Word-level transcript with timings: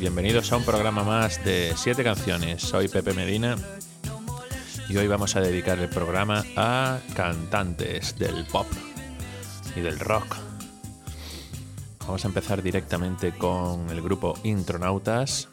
Bienvenidos 0.00 0.50
a 0.50 0.56
un 0.56 0.64
programa 0.64 1.04
más 1.04 1.44
de 1.44 1.72
7 1.76 2.02
canciones. 2.02 2.62
Soy 2.62 2.88
Pepe 2.88 3.12
Medina 3.12 3.56
y 4.88 4.96
hoy 4.96 5.06
vamos 5.06 5.36
a 5.36 5.40
dedicar 5.40 5.78
el 5.78 5.88
programa 5.88 6.44
a 6.56 6.98
cantantes 7.14 8.18
del 8.18 8.44
pop 8.46 8.66
y 9.76 9.80
del 9.80 10.00
rock. 10.00 10.36
Vamos 12.00 12.24
a 12.24 12.28
empezar 12.28 12.60
directamente 12.62 13.32
con 13.32 13.88
el 13.90 14.02
grupo 14.02 14.34
Intronautas. 14.42 15.48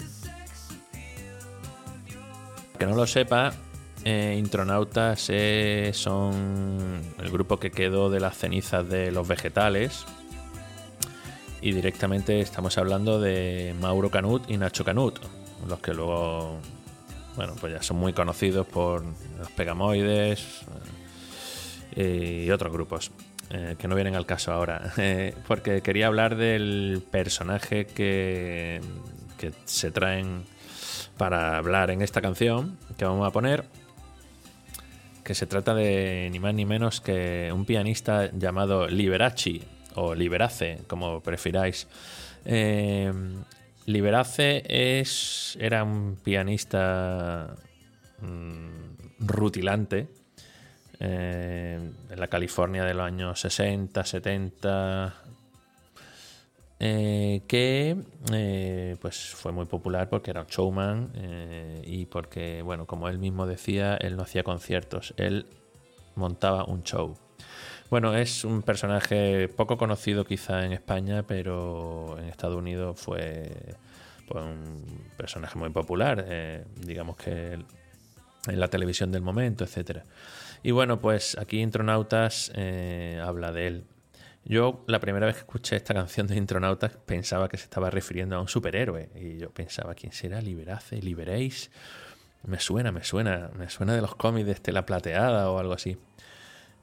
Que 2.79 2.85
no 2.87 2.95
lo 2.95 3.05
sepa, 3.05 3.53
eh, 4.03 4.35
Intronautas 4.39 5.27
eh, 5.29 5.91
son 5.93 7.01
el 7.19 7.31
grupo 7.31 7.59
que 7.59 7.69
quedó 7.69 8.09
de 8.09 8.19
las 8.19 8.37
cenizas 8.37 8.89
de 8.89 9.11
los 9.11 9.27
vegetales. 9.27 10.05
Y 11.63 11.71
directamente 11.71 12.41
estamos 12.41 12.77
hablando 12.77 13.21
de 13.21 13.73
Mauro 13.79 14.11
Canut 14.11 14.51
y 14.51 14.57
Nacho 14.57 14.83
Canut, 14.83 15.17
los 15.65 15.79
que 15.79 15.93
luego, 15.93 16.59
bueno, 17.37 17.53
pues 17.57 17.71
ya 17.71 17.81
son 17.81 17.95
muy 17.95 18.11
conocidos 18.11 18.67
por 18.67 19.01
los 19.01 19.49
Pegamoides 19.55 20.65
eh, 21.95 22.43
y 22.45 22.51
otros 22.51 22.73
grupos. 22.73 23.11
Eh, 23.49 23.77
que 23.79 23.87
no 23.87 23.95
vienen 23.95 24.15
al 24.15 24.25
caso 24.25 24.51
ahora, 24.51 24.91
eh, 24.97 25.35
porque 25.47 25.79
quería 25.81 26.07
hablar 26.07 26.35
del 26.35 27.01
personaje 27.09 27.85
que, 27.85 28.81
que 29.37 29.53
se 29.63 29.89
traen 29.89 30.43
para 31.17 31.57
hablar 31.57 31.91
en 31.91 32.01
esta 32.01 32.19
canción 32.19 32.77
que 32.97 33.05
vamos 33.05 33.25
a 33.25 33.31
poner, 33.31 33.63
que 35.23 35.33
se 35.33 35.47
trata 35.47 35.73
de 35.73 36.27
ni 36.29 36.39
más 36.39 36.53
ni 36.53 36.65
menos 36.65 36.99
que 36.99 37.51
un 37.53 37.63
pianista 37.63 38.29
llamado 38.33 38.89
Liberace, 38.89 39.61
o 39.95 40.15
Liberace, 40.15 40.79
como 40.87 41.21
prefiráis. 41.21 41.87
Eh, 42.45 43.11
Liberace 43.85 44.63
es, 44.67 45.57
era 45.59 45.83
un 45.83 46.17
pianista 46.23 47.55
mm, 48.21 48.93
rutilante, 49.19 50.07
eh, 50.99 51.79
en 52.09 52.19
la 52.19 52.27
California 52.27 52.85
de 52.85 52.93
los 52.93 53.05
años 53.05 53.39
60, 53.39 54.05
70, 54.05 55.13
eh, 56.79 57.41
que 57.45 57.97
eh, 58.31 58.95
pues 59.01 59.29
fue 59.29 59.51
muy 59.51 59.65
popular 59.65 60.09
porque 60.09 60.31
era 60.31 60.41
un 60.41 60.47
showman 60.47 61.11
y 61.83 62.05
porque, 62.05 62.61
bueno, 62.61 62.85
como 62.85 63.09
él 63.09 63.19
mismo 63.19 63.45
decía, 63.45 63.97
él 63.97 64.15
no 64.15 64.23
hacía 64.23 64.43
conciertos, 64.43 65.13
él 65.17 65.45
montaba 66.15 66.63
un 66.63 66.83
show. 66.83 67.17
Bueno, 67.93 68.15
es 68.15 68.43
un 68.43 68.63
personaje 68.63 69.47
poco 69.49 69.77
conocido 69.77 70.25
quizá 70.25 70.65
en 70.65 70.73
España, 70.73 71.27
pero 71.27 72.17
en 72.17 72.27
Estados 72.27 72.57
Unidos 72.57 72.99
fue 72.99 73.51
pues, 74.27 74.43
un 74.43 75.11
personaje 75.15 75.59
muy 75.59 75.69
popular, 75.69 76.25
digamos 76.75 77.17
que 77.17 77.53
en 77.53 78.59
la 78.59 78.67
televisión 78.67 79.11
del 79.11 79.21
momento, 79.21 79.63
etcétera. 79.63 80.05
Y 80.63 80.71
bueno, 80.71 80.99
pues 80.99 81.37
aquí 81.37 81.61
Intronautas 81.61 82.51
eh, 82.55 83.21
habla 83.23 83.51
de 83.51 83.67
él. 83.67 83.83
Yo 84.43 84.83
la 84.87 84.99
primera 84.99 85.27
vez 85.27 85.35
que 85.35 85.41
escuché 85.41 85.75
esta 85.75 85.93
canción 85.93 86.25
de 86.25 86.35
Intronautas 86.35 86.97
pensaba 87.05 87.47
que 87.47 87.57
se 87.57 87.65
estaba 87.65 87.91
refiriendo 87.91 88.35
a 88.35 88.41
un 88.41 88.47
superhéroe. 88.47 89.11
Y 89.13 89.37
yo 89.37 89.51
pensaba, 89.51 89.93
¿quién 89.93 90.13
será? 90.13 90.41
Liberace, 90.41 90.99
Liberéis. 90.99 91.69
Me 92.41 92.59
suena, 92.59 92.91
me 92.91 93.03
suena, 93.03 93.51
me 93.55 93.69
suena 93.69 93.93
de 93.93 94.01
los 94.01 94.15
cómics 94.15 94.47
de 94.47 94.53
Estela 94.53 94.83
Plateada 94.83 95.51
o 95.51 95.59
algo 95.59 95.73
así. 95.73 95.95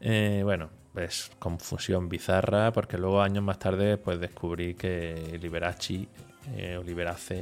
Eh, 0.03 0.43
bueno, 0.44 0.70
pues 0.92 1.30
confusión 1.38 2.08
bizarra, 2.08 2.72
porque 2.72 2.98
luego 2.98 3.22
años 3.22 3.44
más 3.44 3.58
tarde 3.58 3.96
pues 3.96 4.20
descubrí 4.20 4.74
que 4.74 5.38
Liberace 5.40 6.08
eh, 6.56 6.80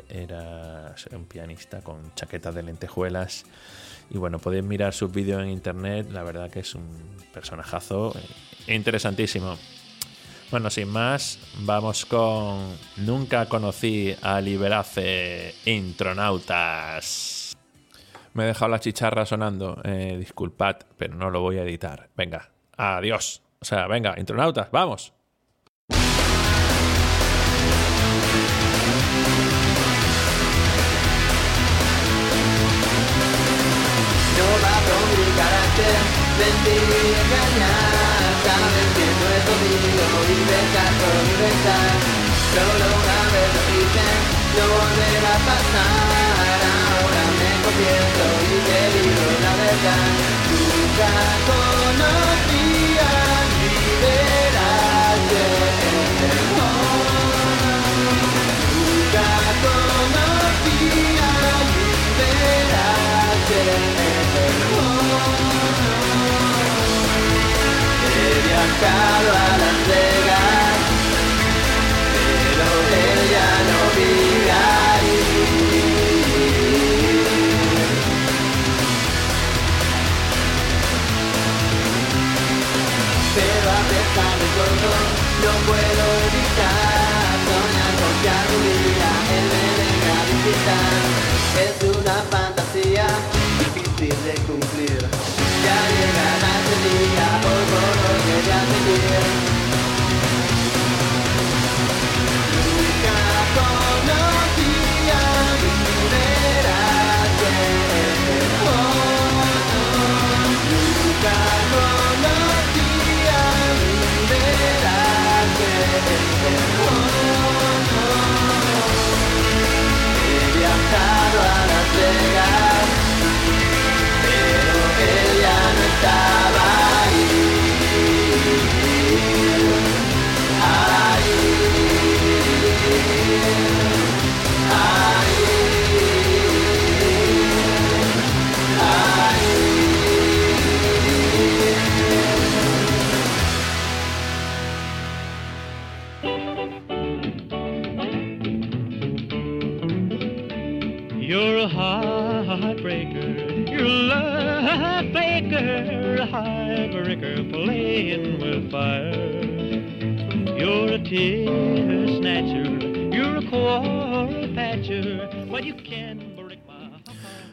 era 0.09 0.95
un 1.13 1.25
pianista 1.25 1.81
con 1.81 2.15
chaquetas 2.15 2.55
de 2.55 2.63
lentejuelas 2.63 3.45
y 4.11 4.19
bueno, 4.19 4.39
podéis 4.39 4.65
mirar 4.65 4.95
sus 4.95 5.13
vídeos 5.13 5.43
en 5.43 5.51
internet, 5.51 6.09
la 6.11 6.23
verdad 6.23 6.51
que 6.51 6.61
es 6.61 6.75
un 6.75 6.89
personajazo 7.33 8.15
interesantísimo. 8.67 9.57
Bueno, 10.51 10.71
sin 10.71 10.89
más, 10.89 11.39
vamos 11.59 12.07
con 12.07 12.75
Nunca 12.97 13.47
conocí 13.47 14.17
a 14.23 14.41
Liberace 14.41 15.55
Intronautas. 15.67 17.55
Me 18.33 18.45
he 18.45 18.47
dejado 18.47 18.71
la 18.71 18.81
chicharra 18.81 19.27
sonando, 19.27 19.79
eh, 19.85 20.17
disculpad, 20.19 20.77
pero 20.97 21.15
no 21.17 21.29
lo 21.29 21.41
voy 21.43 21.59
a 21.59 21.65
editar. 21.65 22.09
Venga, 22.17 22.51
adiós. 22.79 23.43
O 23.61 23.65
sea, 23.65 23.87
venga, 23.87 24.15
Intronautas, 24.19 24.71
vamos. 24.71 25.13
mentir 36.39 36.83
y 36.83 37.09
engañar 37.23 38.29
Sabes 38.47 38.89
que 38.97 39.07
no 39.19 39.27
es 39.37 39.43
conmigo 39.49 40.07
y 40.29 40.39
dejar 40.53 40.93
por 41.01 41.15
libertad 41.29 41.95
Solo 42.55 42.87
una 42.99 43.21
vez 43.35 43.49
lo 43.57 43.63
hice, 43.77 44.09
no 44.57 44.65
volverá 44.75 45.35
a 45.35 45.47
pasar 45.49 46.59
Ahora 46.89 47.23
me 47.39 47.51
confieso 47.65 48.25
y 48.47 48.59
te 48.69 48.81
digo 48.95 49.27
la 49.45 49.53
verdad 49.63 50.09
Nunca 50.53 51.11
conocí 51.49 52.58
viajado 68.67 69.31
a 69.31 69.59
Las 69.59 69.79
Vegas, 69.89 70.79
pero 72.15 72.67
ella 73.07 73.49
no 73.69 73.81
vive 73.97 74.51
ahí. 74.51 75.19
Pero 83.37 83.69
a 83.71 83.83
pesar 83.91 84.35
de 84.43 84.49
todo, 84.59 84.91
no 85.45 85.53
puedo 85.69 86.05
evitar 86.27 87.31
soñar 87.47 87.93
con 88.01 88.15
que 88.23 88.29
algún 88.41 88.63
día 88.83 89.11
él 89.37 89.45
me 89.53 89.67
venga 89.79 90.13
a 90.13 90.25
visitar. 90.27 91.38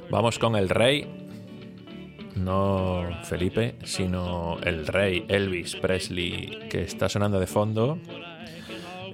Vamos 0.09 0.39
con 0.39 0.55
el 0.57 0.67
rey. 0.69 1.07
No 2.35 3.07
Felipe, 3.23 3.75
sino 3.85 4.57
el 4.61 4.85
rey 4.87 5.23
Elvis 5.29 5.77
Presley, 5.77 6.67
que 6.69 6.81
está 6.81 7.07
sonando 7.07 7.39
de 7.39 7.47
fondo. 7.47 7.97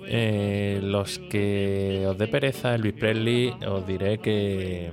Eh, 0.07 0.79
los 0.81 1.19
que 1.19 2.05
os 2.07 2.17
dé 2.17 2.27
pereza 2.27 2.73
Elvis 2.73 2.93
Presley, 2.93 3.53
os 3.67 3.85
diré 3.85 4.17
que 4.17 4.89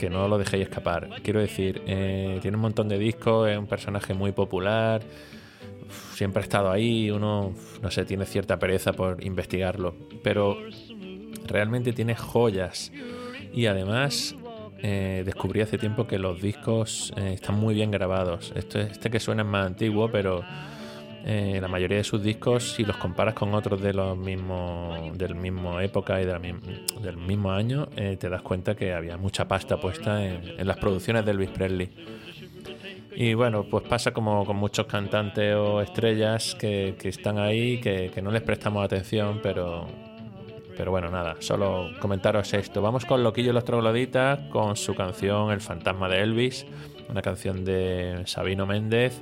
que 0.00 0.10
no 0.10 0.26
lo 0.26 0.36
dejéis 0.36 0.64
escapar. 0.64 1.10
Quiero 1.22 1.38
decir, 1.38 1.80
eh, 1.86 2.40
tiene 2.42 2.56
un 2.56 2.62
montón 2.62 2.88
de 2.88 2.98
discos, 2.98 3.48
es 3.48 3.56
un 3.56 3.68
personaje 3.68 4.14
muy 4.14 4.32
popular, 4.32 5.00
siempre 6.14 6.40
ha 6.40 6.44
estado 6.44 6.70
ahí, 6.70 7.10
uno, 7.10 7.54
no 7.82 7.90
sé, 7.90 8.04
tiene 8.04 8.26
cierta 8.26 8.58
pereza 8.58 8.92
por 8.92 9.22
investigarlo, 9.24 9.94
pero 10.22 10.56
realmente 11.46 11.92
tiene 11.92 12.14
joyas 12.14 12.92
y 13.52 13.66
además 13.66 14.34
eh, 14.82 15.22
descubrí 15.24 15.60
hace 15.60 15.78
tiempo 15.78 16.06
que 16.06 16.18
los 16.18 16.40
discos 16.40 17.12
eh, 17.16 17.34
están 17.34 17.56
muy 17.58 17.74
bien 17.74 17.90
grabados. 17.90 18.52
Esto, 18.54 18.80
este 18.80 19.10
que 19.10 19.20
suena 19.20 19.42
es 19.42 19.48
más 19.48 19.66
antiguo, 19.66 20.10
pero 20.10 20.42
eh, 21.24 21.58
la 21.60 21.68
mayoría 21.68 21.98
de 21.98 22.04
sus 22.04 22.22
discos, 22.22 22.72
si 22.72 22.84
los 22.84 22.96
comparas 22.96 23.34
con 23.34 23.54
otros 23.54 23.80
de 23.80 23.92
los 23.92 24.18
mismos, 24.18 25.16
del 25.16 25.36
mismo 25.36 25.78
época 25.80 26.20
y 26.20 26.24
de 26.24 26.32
la 26.32 26.40
del 26.40 27.16
mismo 27.16 27.52
año, 27.52 27.88
eh, 27.96 28.16
te 28.18 28.28
das 28.28 28.42
cuenta 28.42 28.74
que 28.74 28.92
había 28.92 29.16
mucha 29.16 29.46
pasta 29.46 29.76
puesta 29.76 30.24
en, 30.24 30.58
en 30.58 30.66
las 30.66 30.78
producciones 30.78 31.24
de 31.24 31.30
Elvis 31.30 31.50
Presley. 31.50 31.90
Y 33.14 33.34
bueno, 33.34 33.64
pues 33.64 33.84
pasa 33.86 34.12
como 34.12 34.44
con 34.44 34.56
muchos 34.56 34.86
cantantes 34.86 35.54
o 35.54 35.80
estrellas 35.80 36.54
que, 36.54 36.96
están 37.02 37.38
ahí, 37.38 37.80
que, 37.80 38.10
que 38.12 38.22
no 38.22 38.30
les 38.30 38.42
prestamos 38.42 38.84
atención, 38.84 39.40
pero, 39.42 39.86
pero 40.76 40.90
bueno, 40.90 41.10
nada, 41.10 41.36
solo 41.40 41.90
comentaros 42.00 42.54
esto. 42.54 42.80
Vamos 42.80 43.04
con 43.04 43.22
Loquillo 43.22 43.50
y 43.50 43.54
los 43.54 43.64
Trogloditas, 43.64 44.40
con 44.50 44.76
su 44.76 44.94
canción 44.94 45.50
El 45.50 45.60
fantasma 45.60 46.08
de 46.08 46.20
Elvis, 46.20 46.66
una 47.08 47.22
canción 47.22 47.64
de 47.64 48.22
Sabino 48.24 48.66
Méndez, 48.66 49.20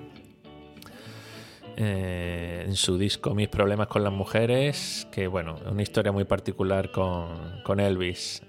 eh, 1.76 2.64
en 2.66 2.76
su 2.76 2.98
disco 2.98 3.34
Mis 3.34 3.48
problemas 3.48 3.88
con 3.88 4.04
las 4.04 4.12
mujeres, 4.12 5.08
que 5.10 5.26
bueno, 5.26 5.56
una 5.70 5.82
historia 5.82 6.12
muy 6.12 6.24
particular 6.24 6.90
con, 6.90 7.62
con 7.64 7.80
Elvis. 7.80 8.42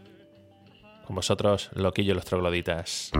Con 1.05 1.15
vosotros, 1.15 1.71
Loquillo 1.73 2.11
y 2.11 2.15
los 2.15 2.25
Trogloditas. 2.25 3.11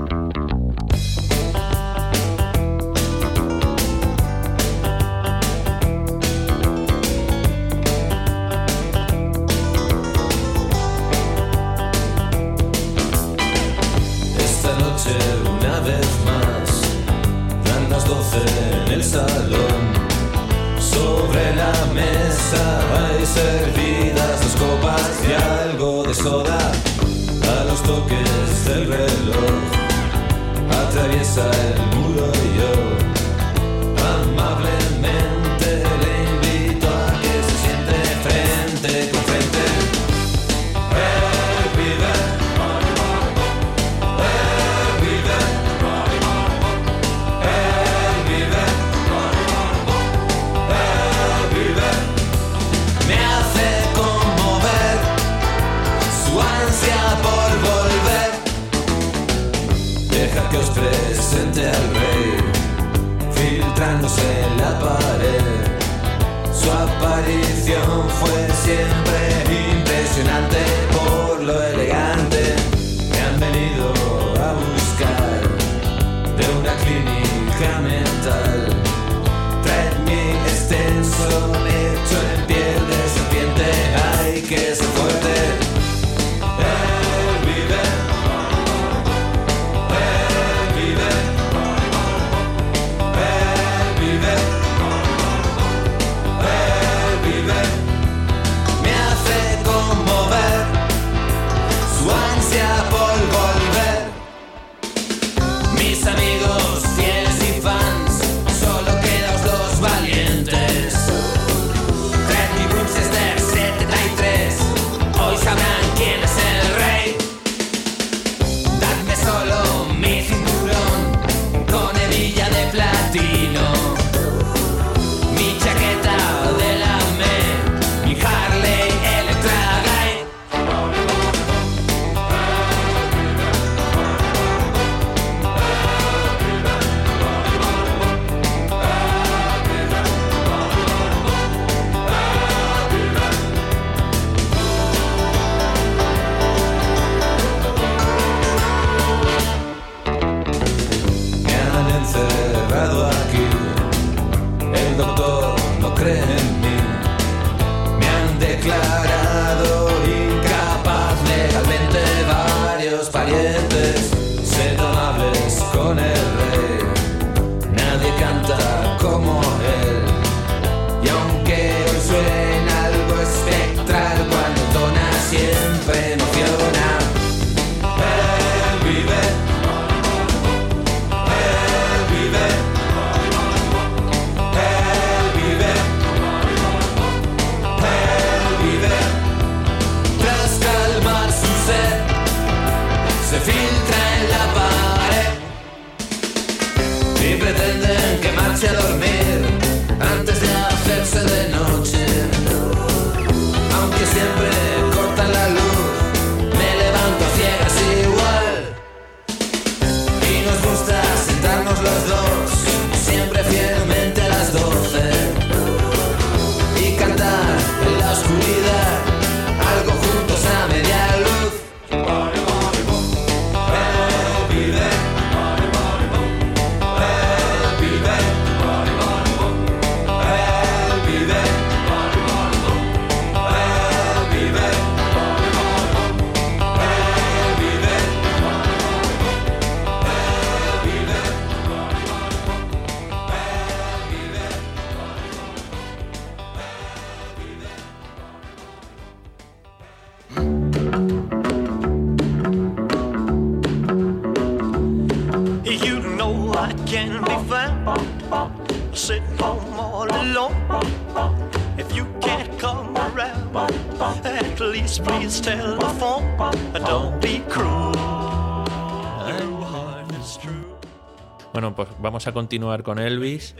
Vamos 272.01 272.27
a 272.27 272.31
continuar 272.31 272.83
con 272.83 272.99
Elvis, 272.99 273.55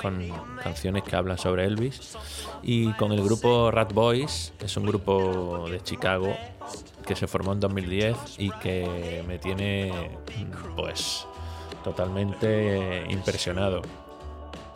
con 0.00 0.28
canciones 0.62 1.02
que 1.02 1.16
hablan 1.16 1.38
sobre 1.38 1.64
Elvis, 1.64 2.16
y 2.62 2.92
con 2.94 3.12
el 3.12 3.22
grupo 3.22 3.70
Rat 3.70 3.92
Boys, 3.92 4.52
que 4.58 4.66
es 4.66 4.76
un 4.76 4.86
grupo 4.86 5.66
de 5.70 5.82
Chicago 5.82 6.36
que 7.06 7.16
se 7.16 7.26
formó 7.26 7.52
en 7.52 7.60
2010 7.60 8.16
y 8.38 8.50
que 8.50 9.24
me 9.26 9.38
tiene, 9.38 10.18
pues, 10.76 11.26
totalmente 11.84 13.06
impresionado, 13.08 13.82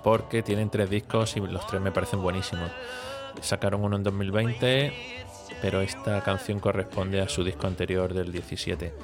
porque 0.02 0.42
tienen 0.42 0.70
tres 0.70 0.88
discos 0.88 1.36
y 1.36 1.40
los 1.40 1.66
tres 1.66 1.82
me 1.82 1.90
parecen 1.90 2.22
buenísimos. 2.22 2.70
Sacaron 3.40 3.84
uno 3.84 3.96
en 3.96 4.02
2020, 4.02 4.92
pero 5.60 5.80
esta 5.80 6.22
canción 6.22 6.60
corresponde 6.60 7.20
a 7.20 7.28
su 7.28 7.44
disco 7.44 7.66
anterior 7.66 8.14
del 8.14 8.32
17. 8.32 8.94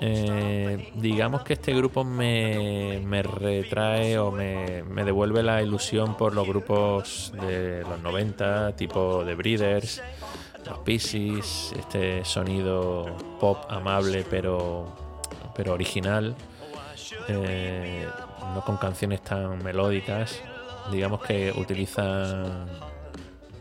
Eh, 0.00 0.92
digamos 0.94 1.42
que 1.42 1.52
este 1.52 1.74
grupo 1.74 2.04
me, 2.04 3.00
me 3.04 3.22
retrae 3.22 4.18
o 4.18 4.30
me, 4.32 4.82
me 4.84 5.04
devuelve 5.04 5.42
la 5.42 5.62
ilusión 5.62 6.16
por 6.16 6.34
los 6.34 6.46
grupos 6.46 7.32
de 7.40 7.82
los 7.82 8.00
90, 8.00 8.74
tipo 8.76 9.22
The 9.24 9.34
Breeders, 9.34 10.02
los 10.66 10.78
Pisces, 10.78 11.72
este 11.78 12.24
sonido 12.24 13.16
pop 13.40 13.58
amable 13.68 14.24
pero, 14.28 14.96
pero 15.54 15.72
original, 15.72 16.34
eh, 17.28 18.06
no 18.54 18.64
con 18.64 18.76
canciones 18.76 19.22
tan 19.22 19.62
melódicas. 19.62 20.40
Digamos 20.90 21.22
que 21.22 21.52
utilizan, 21.56 22.66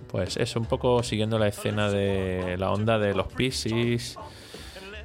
pues 0.08 0.38
eso, 0.38 0.60
un 0.60 0.66
poco 0.66 1.04
siguiendo 1.04 1.38
la 1.38 1.48
escena 1.48 1.90
de 1.90 2.58
la 2.58 2.72
onda 2.72 2.98
de 2.98 3.14
los 3.14 3.28
Pisces 3.28 4.18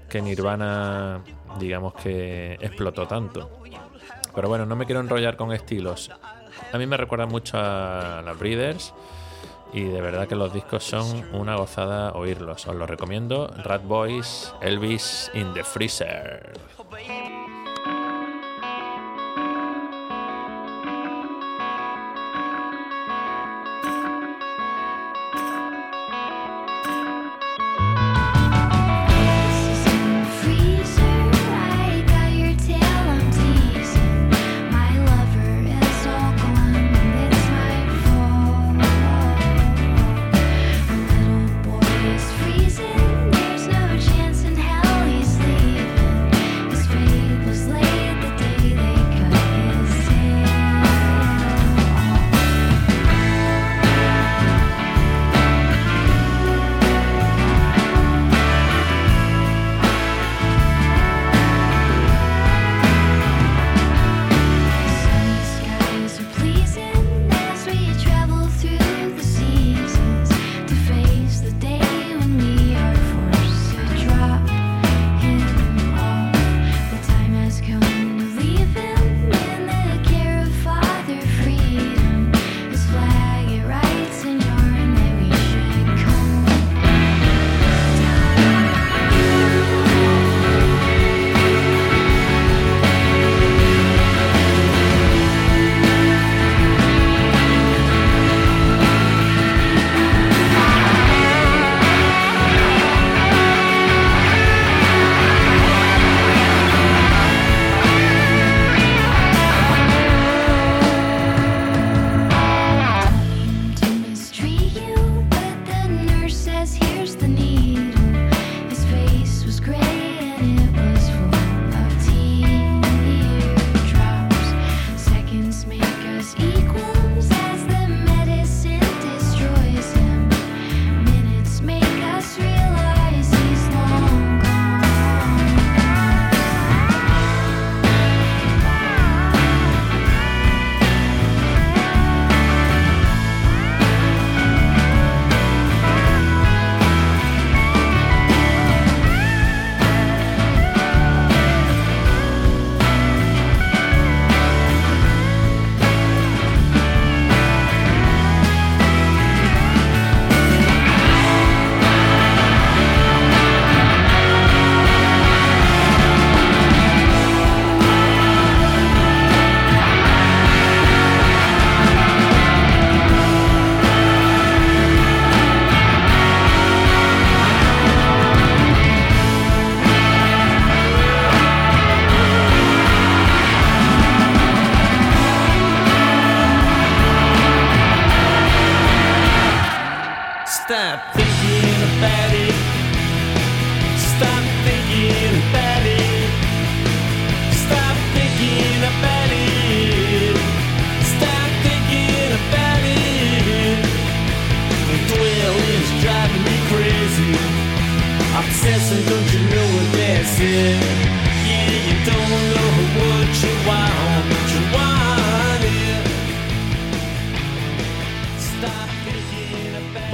que 0.08 0.22
Nirvana, 0.22 1.20
digamos 1.58 1.94
que 1.94 2.54
explotó 2.60 3.06
tanto. 3.06 3.50
Pero 4.34 4.48
bueno, 4.48 4.66
no 4.66 4.76
me 4.76 4.84
quiero 4.84 5.00
enrollar 5.00 5.36
con 5.36 5.52
estilos. 5.52 6.10
A 6.72 6.78
mí 6.78 6.86
me 6.86 6.96
recuerda 6.96 7.26
mucho 7.26 7.58
a 7.58 8.22
las 8.24 8.38
Breeders 8.38 8.92
y 9.72 9.84
de 9.84 10.00
verdad 10.00 10.28
que 10.28 10.36
los 10.36 10.52
discos 10.52 10.84
son 10.84 11.34
una 11.34 11.56
gozada 11.56 12.12
oírlos. 12.12 12.66
Os 12.66 12.76
los 12.76 12.88
recomiendo. 12.88 13.48
Rat 13.64 13.84
Boys, 13.84 14.52
Elvis 14.60 15.30
in 15.34 15.52
the 15.54 15.64
Freezer. 15.64 16.52
Freezer, 16.52 16.75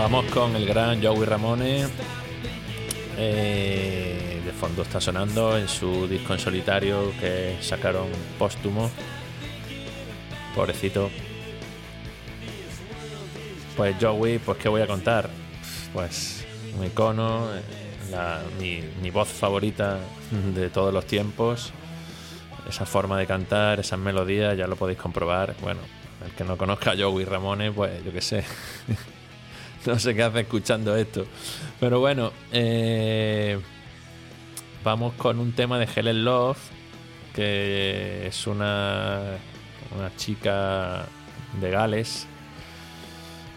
Vamos 0.02 0.25
con 0.32 0.56
el 0.56 0.66
gran 0.66 1.00
Joey 1.00 1.25
Ramone. 1.25 1.87
Eh, 3.16 4.42
de 4.44 4.50
fondo 4.52 4.82
está 4.82 5.00
sonando 5.00 5.56
en 5.56 5.68
su 5.68 6.09
disco 6.09 6.32
en 6.32 6.40
solitario 6.40 7.12
que 7.21 7.56
sacaron 7.61 8.09
póstumo. 8.37 8.90
Pobrecito. 10.56 11.09
Pues 13.76 13.94
Joey, 14.00 14.38
pues 14.40 14.59
¿qué 14.59 14.68
voy 14.68 14.82
a 14.82 14.88
contar? 14.88 15.30
Pues 15.92 16.44
un 16.76 16.85
icono, 16.85 17.54
eh, 17.54 17.61
la- 18.11 18.42
mi, 18.59 18.82
mi 19.00 19.11
voz 19.11 19.28
favorita 19.28 19.99
de 20.52 20.68
todos 20.68 20.92
los 20.92 21.06
tiempos. 21.06 21.73
Esa 22.68 22.87
forma 22.87 23.16
de 23.21 23.26
cantar, 23.28 23.78
esas 23.78 24.00
melodías, 24.00 24.56
ya 24.59 24.66
lo 24.66 24.75
podéis 24.75 24.99
comprobar. 24.99 25.54
Bueno, 25.62 25.80
el 26.26 26.32
que 26.32 26.42
no 26.42 26.56
conozca 26.59 26.90
a 26.90 26.97
Joey 26.99 27.25
Ramones, 27.25 27.73
pues 27.73 28.04
yo 28.04 28.12
qué 28.12 28.21
sé. 28.21 28.44
no 29.87 29.99
sé 29.99 30.15
qué 30.15 30.23
hace 30.23 30.41
escuchando 30.41 30.97
esto. 30.97 31.27
Pero 31.81 32.01
bueno, 32.01 32.33
eh, 32.53 33.59
vamos 34.85 35.15
con 35.15 35.39
un 35.39 35.53
tema 35.53 35.79
de 35.79 35.89
Helen 35.95 36.25
Love, 36.25 36.59
que 37.35 38.27
es 38.27 38.47
una, 38.47 39.21
una 39.97 40.15
chica 40.17 41.07
de 41.61 41.71
Gales, 41.71 42.27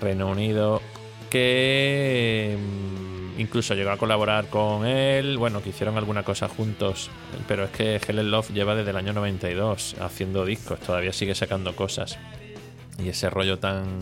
Reino 0.01 0.29
Unido, 0.29 0.81
que 1.29 2.57
mm, 2.57 3.39
incluso 3.39 3.73
llegó 3.75 3.91
a 3.91 3.97
colaborar 3.97 4.47
con 4.47 4.85
él, 4.85 5.37
bueno, 5.37 5.61
que 5.61 5.69
hicieron 5.69 5.97
alguna 5.97 6.23
cosa 6.23 6.47
juntos, 6.47 7.09
pero 7.47 7.65
es 7.65 7.71
que 7.71 8.01
Helen 8.07 8.31
Love 8.31 8.51
lleva 8.51 8.75
desde 8.75 8.91
el 8.91 8.97
año 8.97 9.13
92 9.13 9.95
haciendo 9.99 10.45
discos, 10.45 10.79
todavía 10.79 11.13
sigue 11.13 11.35
sacando 11.35 11.75
cosas. 11.75 12.17
Y 13.05 13.09
ese 13.09 13.29
rollo 13.29 13.59
tan, 13.59 13.99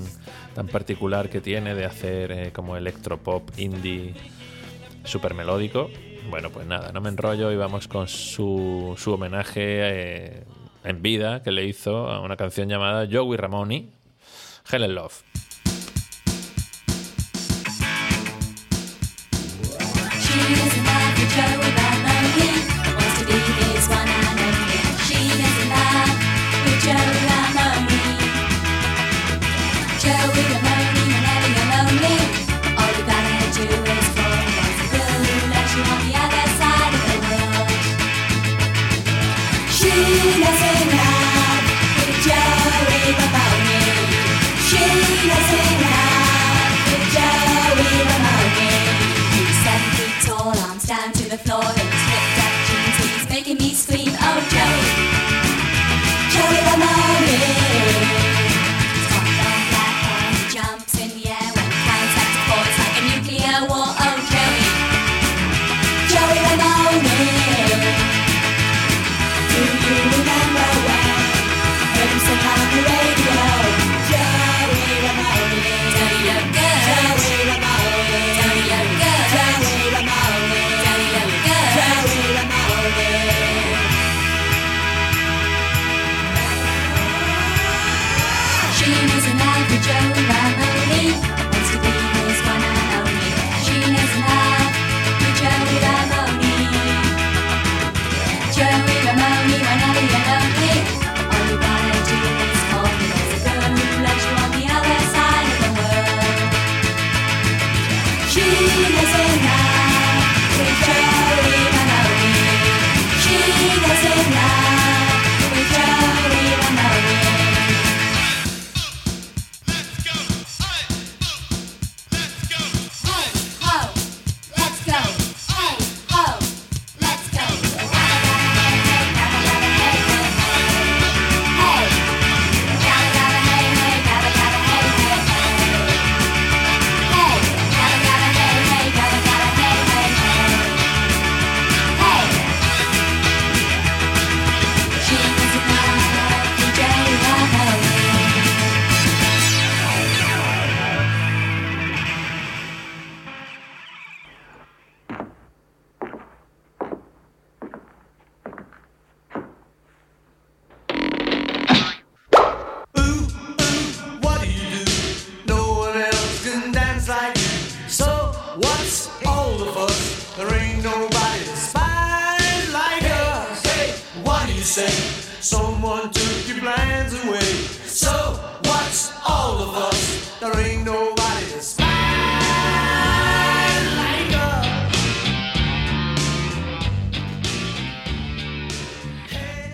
tan 0.56 0.68
particular 0.68 1.30
que 1.30 1.42
tiene 1.42 1.76
de 1.76 1.84
hacer 1.84 2.32
eh, 2.32 2.52
como 2.54 2.78
electropop 2.78 3.50
indie 3.58 4.14
super 5.04 5.34
melódico. 5.34 5.90
Bueno, 6.30 6.52
pues 6.52 6.66
nada, 6.66 6.94
no 6.94 7.02
me 7.02 7.10
enrollo 7.10 7.52
y 7.52 7.58
vamos 7.58 7.90
con 7.90 8.08
su, 8.08 8.96
su 8.98 9.12
homenaje 9.12 9.60
eh, 9.60 10.44
en 10.86 11.02
vida 11.02 11.44
que 11.44 11.52
le 11.52 11.66
hizo 11.66 12.08
a 12.08 12.22
una 12.22 12.38
canción 12.38 12.70
llamada 12.70 13.06
Joey 13.12 13.36
Ramone, 13.36 13.90
Helen 14.72 14.96
Love. 14.96 15.22
She 21.36 21.83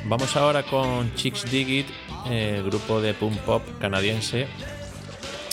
Vamos 0.09 0.35
ahora 0.35 0.63
con 0.63 1.13
Chicks 1.13 1.51
Dig 1.51 1.69
It, 1.69 1.87
eh, 2.31 2.63
grupo 2.65 2.99
de 2.99 3.13
punk 3.13 3.37
pop 3.41 3.61
canadiense, 3.79 4.47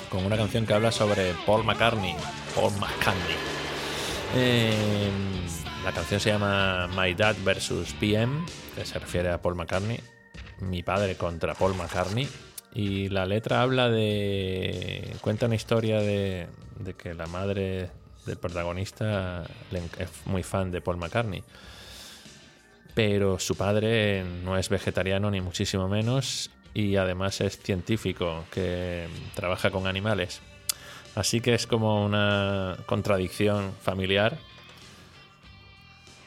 con 0.09 0.25
una 0.25 0.39
canción 0.39 0.65
que 0.65 0.73
habla 0.73 0.91
sobre 0.91 1.35
Paul 1.45 1.63
McCartney. 1.63 2.15
Paul 2.55 2.73
McCartney. 2.81 3.37
Eh, 4.35 4.71
la 5.85 5.93
canción 5.93 6.21
se 6.21 6.31
llama 6.31 6.89
My 6.97 7.13
Dad 7.13 7.37
vs. 7.45 7.93
PM, 8.01 8.47
que 8.75 8.87
se 8.87 8.99
refiere 8.99 9.29
a 9.31 9.43
Paul 9.43 9.57
McCartney. 9.57 10.01
Mi 10.61 10.83
padre 10.83 11.17
contra 11.17 11.53
Paul 11.53 11.75
McCartney. 11.75 12.27
Y 12.73 13.11
la 13.11 13.27
letra 13.27 13.61
habla 13.61 13.91
de. 13.91 15.17
cuenta 15.21 15.45
una 15.45 15.57
historia 15.57 16.01
de, 16.01 16.47
de 16.79 16.95
que 16.95 17.13
la 17.13 17.27
madre 17.27 17.91
del 18.25 18.39
protagonista 18.39 19.45
es 19.99 20.09
muy 20.25 20.43
fan 20.43 20.71
de 20.71 20.81
Paul 20.81 20.97
McCartney 20.97 21.45
pero 22.97 23.39
su 23.39 23.57
padre 23.57 24.25
no 24.43 24.57
es 24.57 24.71
vegetariano 24.71 25.31
ni 25.31 25.43
muchísimo 25.43 25.87
menos 25.87 26.51
y 26.73 26.97
además 26.97 27.43
es 27.43 27.59
científico 27.59 28.45
que 28.51 29.07
trabaja 29.35 29.71
con 29.71 29.87
animales. 29.87 30.41
Así 31.15 31.43
que 31.43 31.53
es 31.53 31.67
como 31.67 32.07
una 32.07 32.79
contradicción 32.87 33.75
familiar 33.83 34.39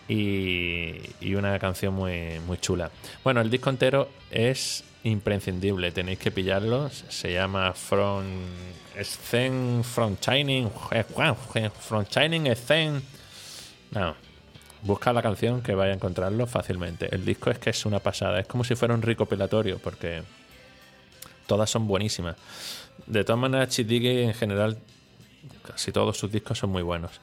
y, 0.07 0.97
y 1.19 1.33
una 1.33 1.57
canción 1.57 1.95
muy, 1.95 2.39
muy 2.45 2.59
chula. 2.59 2.91
Bueno, 3.23 3.41
el 3.41 3.49
disco 3.49 3.71
entero 3.71 4.07
es 4.29 4.83
imprescindible, 5.03 5.91
tenéis 5.91 6.19
que 6.19 6.29
pillarlo. 6.29 6.91
Se 6.91 7.33
llama 7.33 7.73
From 7.73 8.25
Scene 9.01 9.83
From 9.83 10.17
Shining 10.21 10.69
From 10.69 12.05
Shining 12.05 12.55
Scene. 12.55 13.01
No, 13.89 14.28
busca 14.83 15.13
la 15.13 15.21
canción 15.21 15.61
que 15.61 15.75
vaya 15.75 15.91
a 15.91 15.95
encontrarlo 15.95 16.47
fácilmente. 16.47 17.13
El 17.13 17.25
disco 17.25 17.49
es 17.49 17.59
que 17.59 17.69
es 17.69 17.85
una 17.85 17.99
pasada, 17.99 18.39
es 18.39 18.47
como 18.47 18.63
si 18.63 18.75
fuera 18.75 18.93
un 18.93 19.01
recopilatorio 19.01 19.79
porque 19.79 20.23
todas 21.47 21.69
son 21.69 21.87
buenísimas. 21.87 22.35
De 23.05 23.23
todas 23.23 23.39
maneras, 23.39 23.69
Chip 23.69 23.87
Diggy 23.87 24.23
en 24.23 24.33
general, 24.33 24.77
casi 25.65 25.91
todos 25.91 26.17
sus 26.17 26.31
discos 26.31 26.57
son 26.57 26.69
muy 26.69 26.83
buenos. 26.83 27.19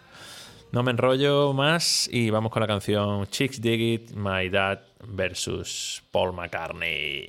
No 0.73 0.83
me 0.83 0.91
enrollo 0.91 1.53
más 1.53 2.09
y 2.13 2.31
vamos 2.31 2.51
con 2.51 2.61
la 2.61 2.67
canción 2.67 3.27
Chicks 3.29 3.61
Dig 3.61 3.81
It, 3.81 4.11
My 4.13 4.49
Dad 4.49 4.81
versus 5.07 6.03
Paul 6.11 6.33
McCartney. 6.33 7.29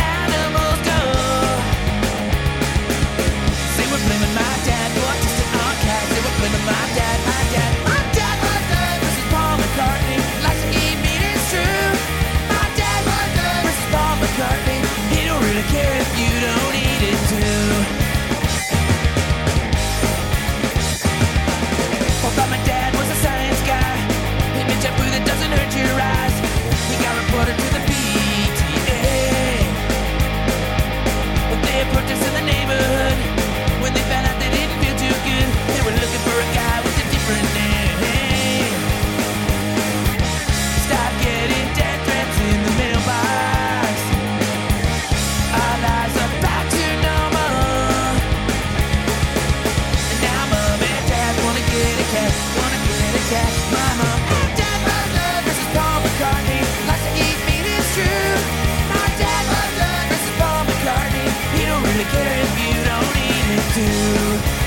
care 62.11 62.43
if 62.43 62.51
you 62.59 62.73
don't 62.89 63.15
eat 63.17 63.47
it 63.57 64.60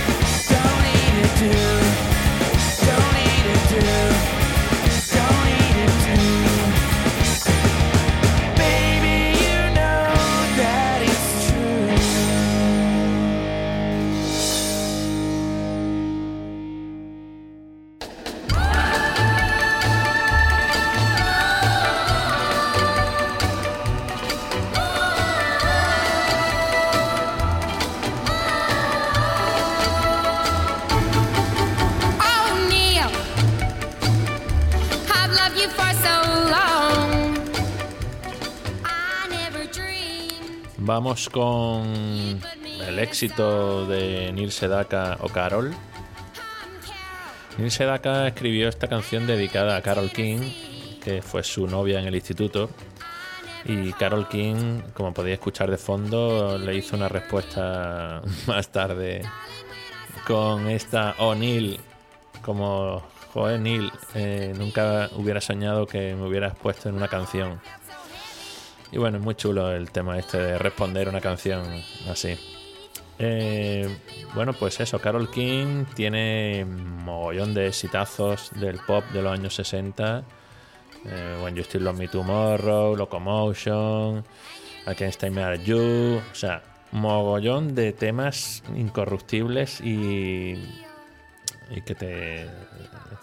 Vamos 40.97 41.29
con 41.29 42.41
el 42.87 42.99
éxito 43.01 43.85
de 43.85 44.31
Neil 44.33 44.53
Sedaka 44.53 45.19
o 45.23 45.29
Carol. 45.29 45.75
Neil 47.59 47.73
Sedaka 47.73 48.29
escribió 48.29 48.69
esta 48.69 48.87
canción 48.87 49.27
dedicada 49.27 49.75
a 49.75 49.83
Carol 49.83 50.13
King, 50.13 50.39
que 51.03 51.21
fue 51.21 51.43
su 51.43 51.67
novia 51.67 51.99
en 51.99 52.07
el 52.07 52.15
instituto. 52.15 52.71
Y 53.65 53.93
Carol 53.95 54.29
King, 54.29 54.83
como 54.95 55.13
podéis 55.13 55.35
escuchar 55.35 55.69
de 55.69 55.79
fondo, 55.79 56.59
le 56.59 56.77
hizo 56.77 56.95
una 56.95 57.09
respuesta 57.09 58.23
más 58.47 58.69
tarde 58.69 59.23
con 60.29 60.69
esta 60.69 61.17
Oh 61.19 61.35
Neil, 61.35 61.81
como 62.41 63.03
joder 63.33 63.59
Neil, 63.59 63.91
eh, 64.15 64.55
nunca 64.57 65.11
hubiera 65.17 65.41
soñado 65.41 65.89
que 65.89 66.15
me 66.15 66.25
hubieras 66.25 66.57
puesto 66.57 66.89
en 66.89 66.95
una 66.95 67.09
canción. 67.09 67.61
Y 68.95 68.97
bueno, 68.97 69.19
es 69.19 69.25
muy 69.25 69.35
chulo 69.35 69.73
el 69.73 69.91
tema 69.91 70.17
este 70.21 70.39
de 70.39 70.57
responder 70.57 71.09
una 71.09 71.21
canción 71.21 71.65
así. 72.09 72.39
Eh, 73.19 73.89
bueno, 74.37 74.53
pues 74.53 74.79
eso, 74.79 75.01
Carol 75.01 75.33
King 75.33 75.85
tiene 75.97 76.65
mogollón 76.65 77.55
de 77.55 77.67
exitazos 77.67 78.53
del 78.55 78.79
pop 78.87 79.03
de 79.13 79.21
los 79.21 79.33
años 79.33 79.53
60. 79.57 80.23
Eh, 81.07 81.39
When 81.43 81.57
You 81.57 81.65
Still 81.65 81.83
Love 81.83 81.99
Me 81.99 82.07
Tomorrow, 82.07 82.95
Locomotion, 82.95 84.25
Stay 84.87 85.31
Mad 85.31 85.55
at 85.55 85.61
You. 85.65 86.21
O 86.31 86.35
sea, 86.37 86.63
mogollón 86.93 87.75
de 87.75 87.95
temas 87.95 88.63
incorruptibles 88.77 89.81
y, 89.81 90.53
y 91.69 91.81
que, 91.85 91.97
te, 91.97 92.47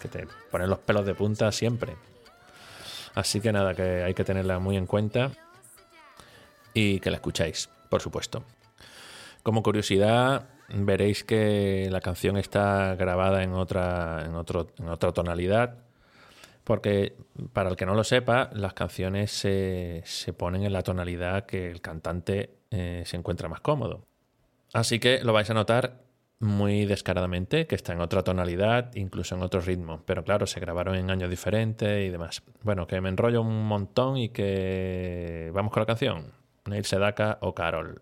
que 0.02 0.08
te 0.08 0.26
ponen 0.50 0.68
los 0.68 0.80
pelos 0.80 1.06
de 1.06 1.14
punta 1.14 1.50
siempre. 1.50 1.96
Así 3.14 3.40
que 3.40 3.52
nada, 3.52 3.74
que 3.74 4.02
hay 4.02 4.12
que 4.12 4.24
tenerla 4.24 4.58
muy 4.58 4.76
en 4.76 4.84
cuenta 4.84 5.32
y 6.74 7.00
que 7.00 7.10
la 7.10 7.16
escucháis, 7.16 7.68
por 7.88 8.00
supuesto. 8.00 8.44
Como 9.42 9.62
curiosidad, 9.62 10.48
veréis 10.68 11.24
que 11.24 11.88
la 11.90 12.00
canción 12.00 12.36
está 12.36 12.94
grabada 12.94 13.42
en 13.42 13.54
otra, 13.54 14.24
en 14.24 14.34
otro, 14.34 14.68
en 14.78 14.88
otra 14.88 15.12
tonalidad. 15.12 15.78
Porque, 16.64 17.16
para 17.52 17.70
el 17.70 17.76
que 17.76 17.86
no 17.86 17.94
lo 17.94 18.04
sepa, 18.04 18.50
las 18.52 18.72
canciones 18.72 19.32
se, 19.32 20.02
se 20.04 20.32
ponen 20.32 20.62
en 20.62 20.72
la 20.72 20.82
tonalidad 20.82 21.44
que 21.44 21.68
el 21.68 21.80
cantante 21.80 22.50
eh, 22.70 23.02
se 23.04 23.16
encuentra 23.16 23.48
más 23.48 23.60
cómodo. 23.60 24.06
Así 24.72 25.00
que 25.00 25.24
lo 25.24 25.32
vais 25.32 25.50
a 25.50 25.54
notar 25.54 26.02
muy 26.38 26.86
descaradamente, 26.86 27.66
que 27.66 27.74
está 27.74 27.92
en 27.92 28.00
otra 28.00 28.22
tonalidad, 28.22 28.94
incluso 28.94 29.34
en 29.34 29.42
otro 29.42 29.60
ritmo. 29.60 30.02
Pero 30.06 30.24
claro, 30.24 30.46
se 30.46 30.60
grabaron 30.60 30.94
en 30.96 31.10
años 31.10 31.30
diferentes 31.30 32.06
y 32.06 32.10
demás. 32.10 32.42
Bueno, 32.62 32.86
que 32.86 33.00
me 33.00 33.08
enrollo 33.08 33.42
un 33.42 33.66
montón 33.66 34.16
y 34.16 34.28
que 34.28 35.50
vamos 35.52 35.72
con 35.72 35.80
la 35.80 35.86
canción. 35.86 36.32
Neil 36.68 36.84
Sedaka 36.84 37.38
o 37.40 37.52
Carol. 37.52 38.00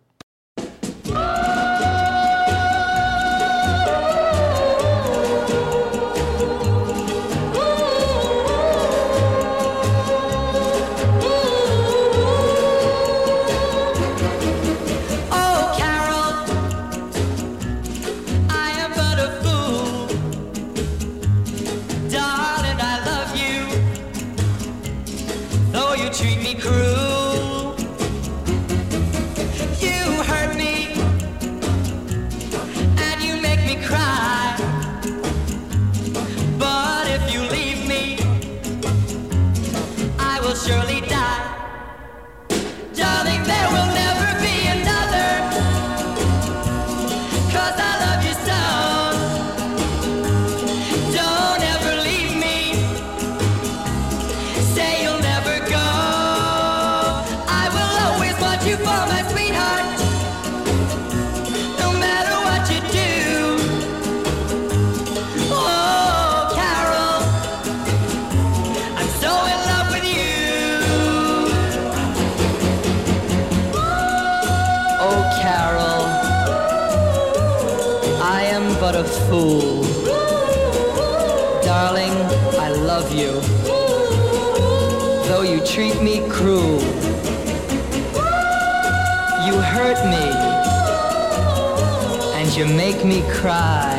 Cry. 93.41 93.99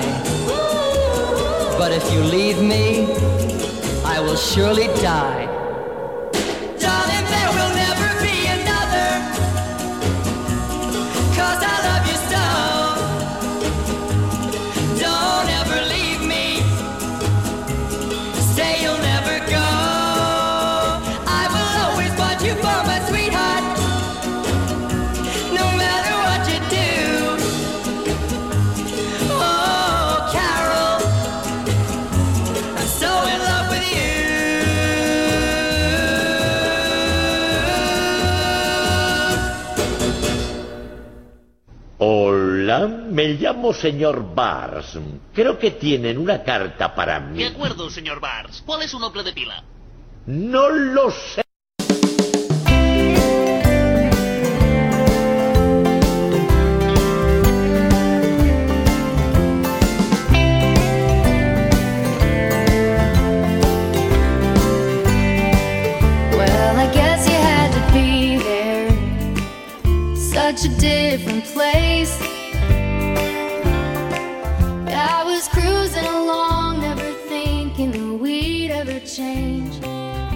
But 1.79 1.91
if 1.91 2.13
you 2.13 2.21
leave 2.21 2.61
me, 2.61 3.11
I 4.05 4.19
will 4.19 4.35
surely 4.35 4.85
die. 5.01 5.40
Me 43.11 43.27
llamo 43.33 43.73
señor 43.73 44.33
Bars. 44.33 44.97
Creo 45.33 45.57
que 45.59 45.71
tienen 45.71 46.17
una 46.17 46.43
carta 46.43 46.93
para 46.95 47.19
De 47.19 47.27
mí. 47.27 47.43
acuerdo, 47.43 47.89
señor 47.89 48.19
Bars. 48.19 48.63
¿Cuál 48.65 48.81
es 48.83 48.91
su 48.91 48.99
nombre 48.99 49.23
de 49.23 49.33
pila? 49.33 49.63
No 50.25 50.69
lo 50.69 51.11
sé. 51.11 51.40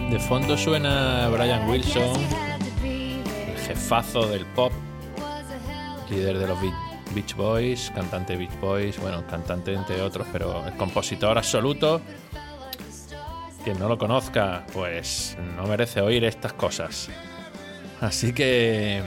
De 0.09 0.19
fondo 0.19 0.57
suena 0.57 1.27
Brian 1.29 1.67
Wilson, 1.69 2.21
el 2.83 3.57
jefazo 3.67 4.27
del 4.27 4.45
pop, 4.45 4.71
líder 6.09 6.37
de 6.37 6.47
los 6.47 6.61
Be- 6.61 6.71
Beach 7.13 7.35
Boys, 7.35 7.91
cantante 7.93 8.33
de 8.33 8.39
Beach 8.39 8.59
Boys, 8.61 8.97
bueno, 8.99 9.25
cantante 9.27 9.73
entre 9.73 10.01
otros, 10.01 10.25
pero 10.31 10.65
el 10.65 10.73
compositor 10.77 11.37
absoluto. 11.37 12.01
Quien 13.63 13.77
no 13.79 13.89
lo 13.89 13.97
conozca, 13.97 14.65
pues 14.71 15.35
no 15.57 15.63
merece 15.63 15.99
oír 15.99 16.23
estas 16.23 16.53
cosas. 16.53 17.09
Así 17.99 18.31
que 18.31 19.01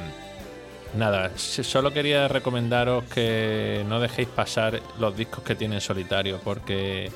nada, 0.97 1.31
solo 1.37 1.93
quería 1.93 2.27
recomendaros 2.29 3.05
que 3.05 3.85
no 3.89 3.99
dejéis 4.01 4.29
pasar 4.29 4.81
los 4.99 5.17
discos 5.17 5.43
que 5.45 5.55
tiene 5.55 5.77
en 5.77 5.81
solitario, 5.81 6.41
porque 6.43 7.11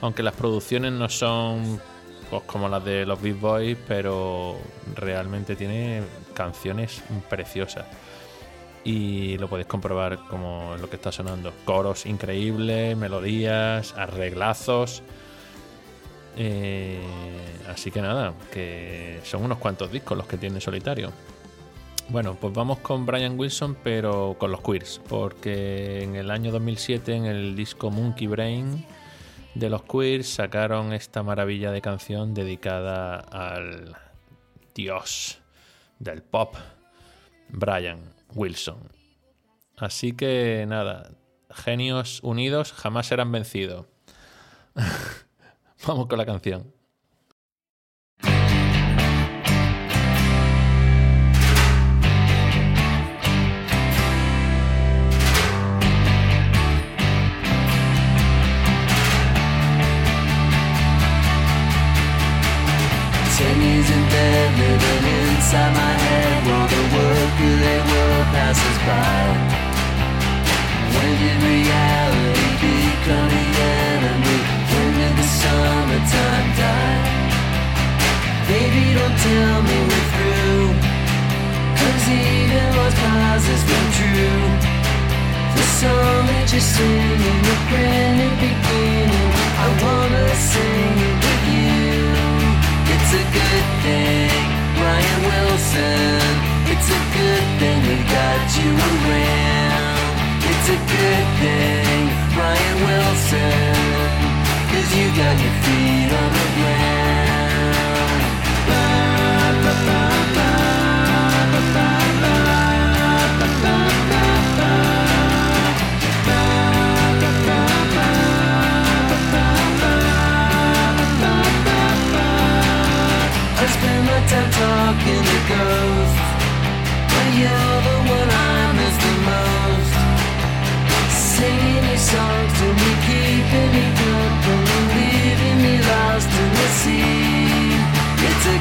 aunque 0.00 0.22
las 0.22 0.34
producciones 0.34 0.92
no 0.92 1.08
son 1.08 1.80
pues, 2.30 2.42
como 2.44 2.68
las 2.68 2.84
de 2.84 3.06
los 3.06 3.20
Beach 3.20 3.40
Boys, 3.40 3.76
pero 3.86 4.56
realmente 4.94 5.56
tiene 5.56 6.02
canciones 6.34 7.02
preciosas 7.28 7.86
y 8.84 9.36
lo 9.38 9.48
podéis 9.48 9.66
comprobar 9.66 10.18
como 10.28 10.76
lo 10.80 10.88
que 10.88 10.96
está 10.96 11.12
sonando. 11.12 11.52
Coros 11.64 12.06
increíbles, 12.06 12.96
melodías, 12.96 13.94
arreglazos. 13.96 15.02
Eh, 16.36 17.00
así 17.68 17.90
que 17.90 18.00
nada, 18.00 18.32
que 18.52 19.20
son 19.24 19.44
unos 19.44 19.58
cuantos 19.58 19.90
discos 19.90 20.16
los 20.16 20.26
que 20.26 20.38
tiene 20.38 20.56
en 20.56 20.60
solitario. 20.60 21.12
Bueno, 22.08 22.38
pues 22.40 22.54
vamos 22.54 22.78
con 22.78 23.04
Brian 23.04 23.38
Wilson, 23.38 23.76
pero 23.82 24.36
con 24.38 24.50
los 24.50 24.62
Queers, 24.62 25.02
porque 25.06 26.02
en 26.02 26.16
el 26.16 26.30
año 26.30 26.50
2007, 26.52 27.14
en 27.14 27.26
el 27.26 27.54
disco 27.54 27.90
Monkey 27.90 28.26
Brain 28.26 28.86
de 29.58 29.70
los 29.70 29.82
Queers, 29.82 30.28
sacaron 30.28 30.92
esta 30.92 31.24
maravilla 31.24 31.72
de 31.72 31.80
canción 31.80 32.32
dedicada 32.32 33.16
al 33.16 33.96
dios 34.72 35.40
del 35.98 36.22
pop, 36.22 36.54
Brian 37.48 38.14
Wilson. 38.34 38.78
Así 39.76 40.12
que 40.12 40.64
nada, 40.68 41.10
genios 41.50 42.20
unidos 42.22 42.72
jamás 42.72 43.08
serán 43.08 43.32
vencidos. 43.32 43.86
Vamos 45.86 46.06
con 46.06 46.18
la 46.18 46.26
canción. 46.26 46.72
Inside 65.48 65.72
my 65.72 65.94
head 66.04 66.44
while 66.44 66.68
the 66.68 66.82
work 66.92 67.36
of 67.48 67.54
their 67.64 67.82
world 67.88 68.26
passes 68.36 68.78
by. 68.84 69.20
When 70.92 71.12
did 71.20 71.38
reality 71.40 72.48
become 72.68 73.28
the 73.32 73.44
enemy? 73.88 74.38
When 74.68 74.88
did 74.98 75.14
the 75.16 75.26
summertime 75.40 76.48
die? 76.60 77.00
Baby, 78.44 78.84
don't 78.92 79.16
tell 79.24 79.58
me 79.68 79.76
we're 79.88 80.08
through. 80.12 80.68
Cause 81.80 82.06
even 82.12 82.68
what's 82.76 82.96
pauses 83.00 83.62
been 83.68 83.88
true. 83.96 84.44
The 85.56 85.64
song 85.80 86.22
that 86.28 86.46
you're 86.52 86.60
singing, 86.76 87.40
the 87.48 87.56
brand 87.72 88.14
new 88.20 88.32
beginning. 88.36 89.30
I 89.64 89.66
wanna 89.80 90.28
sing 90.52 90.96
it 91.08 91.16
with 91.24 91.44
you. 91.56 91.87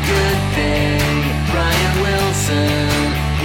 good 0.07 0.39
thing, 0.55 1.19
Brian 1.51 1.93
Wilson. 1.99 2.87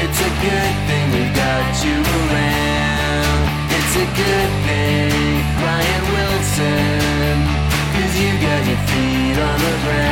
It's 0.03 0.21
a 0.29 0.33
good 0.47 0.75
thing 0.87 1.05
we 1.11 1.25
got 1.35 1.71
you 1.85 1.99
around. 2.19 3.43
It's 3.77 3.95
a 4.05 4.07
good 4.23 4.53
thing, 4.67 5.43
Brian 5.61 6.05
Wilson. 6.15 7.35
Cause 7.95 8.15
you 8.23 8.31
got 8.47 8.63
your 8.71 8.81
feet 8.89 9.39
on 9.49 9.59
the 9.67 9.75
ground. 9.85 10.12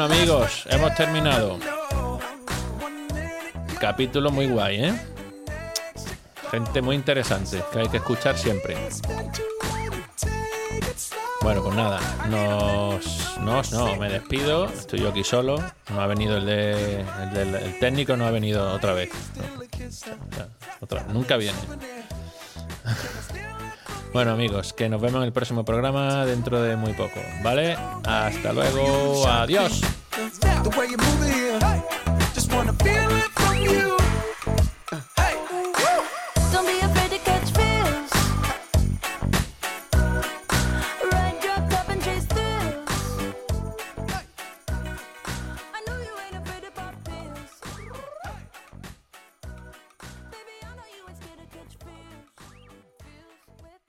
Bueno 0.00 0.14
amigos, 0.14 0.64
hemos 0.70 0.94
terminado. 0.94 1.58
Capítulo 3.78 4.30
muy 4.30 4.48
guay, 4.48 4.84
¿eh? 4.84 5.00
Gente 6.50 6.80
muy 6.80 6.96
interesante 6.96 7.62
que 7.70 7.80
hay 7.80 7.88
que 7.90 7.98
escuchar 7.98 8.38
siempre. 8.38 8.78
Bueno, 11.42 11.62
pues 11.62 11.74
nada, 11.76 12.00
nos, 12.30 13.38
nos, 13.40 13.72
no, 13.72 13.94
me 13.96 14.08
despido. 14.08 14.70
Estoy 14.70 15.00
yo 15.00 15.10
aquí 15.10 15.22
solo. 15.22 15.62
No 15.90 16.00
ha 16.00 16.06
venido 16.06 16.38
el 16.38 16.46
de, 16.46 17.00
el, 17.34 17.78
técnico, 17.78 18.16
no 18.16 18.24
ha 18.24 18.30
venido 18.30 18.72
otra 18.72 18.94
vez. 18.94 19.10
Otra- 20.80 21.04
nunca 21.12 21.36
viene. 21.36 21.58
Bueno 24.12 24.32
amigos, 24.32 24.72
que 24.72 24.88
nos 24.88 25.00
vemos 25.00 25.20
en 25.20 25.26
el 25.26 25.32
próximo 25.32 25.64
programa 25.64 26.26
dentro 26.26 26.60
de 26.60 26.74
muy 26.74 26.92
poco, 26.94 27.20
¿vale? 27.44 27.76
Hasta 28.04 28.52
luego, 28.52 29.26
adiós. 29.28 29.80